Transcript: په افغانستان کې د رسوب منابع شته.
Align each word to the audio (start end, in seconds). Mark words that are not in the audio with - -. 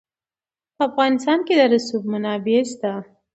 په 0.75 0.81
افغانستان 0.89 1.39
کې 1.47 1.53
د 1.59 1.61
رسوب 1.73 2.03
منابع 2.11 2.59
شته. 2.71 2.91